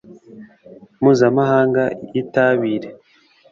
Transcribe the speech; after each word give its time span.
mpuzamahanga 0.97 1.83
yitabira 2.13 2.89